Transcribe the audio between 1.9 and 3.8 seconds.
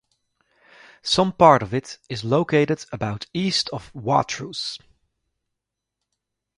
is located about east